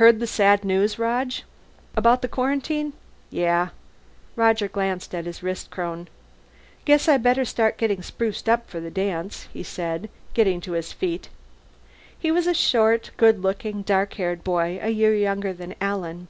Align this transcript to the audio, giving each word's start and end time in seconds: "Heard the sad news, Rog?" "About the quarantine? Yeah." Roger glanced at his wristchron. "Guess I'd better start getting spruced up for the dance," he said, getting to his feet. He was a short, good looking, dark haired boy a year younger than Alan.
"Heard 0.00 0.18
the 0.18 0.26
sad 0.26 0.64
news, 0.64 0.98
Rog?" 0.98 1.30
"About 1.94 2.22
the 2.22 2.26
quarantine? 2.26 2.94
Yeah." 3.28 3.68
Roger 4.34 4.66
glanced 4.66 5.14
at 5.14 5.26
his 5.26 5.42
wristchron. 5.42 6.08
"Guess 6.86 7.06
I'd 7.06 7.22
better 7.22 7.44
start 7.44 7.76
getting 7.76 8.00
spruced 8.00 8.48
up 8.48 8.70
for 8.70 8.80
the 8.80 8.90
dance," 8.90 9.46
he 9.52 9.62
said, 9.62 10.08
getting 10.32 10.62
to 10.62 10.72
his 10.72 10.94
feet. 10.94 11.28
He 12.18 12.30
was 12.30 12.46
a 12.46 12.54
short, 12.54 13.10
good 13.18 13.42
looking, 13.42 13.82
dark 13.82 14.14
haired 14.14 14.42
boy 14.42 14.78
a 14.80 14.88
year 14.88 15.14
younger 15.14 15.52
than 15.52 15.74
Alan. 15.82 16.28